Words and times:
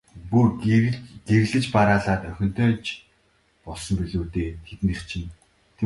Бүр 0.29 0.47
гэрлэж 1.29 1.65
бараалаад 1.75 2.21
охинтой 2.31 2.73
ч 2.83 2.85
болсон 3.65 3.93
билүү 3.99 4.25
дээ, 4.35 4.49
тэднийх 4.67 5.01
чинь. 5.09 5.29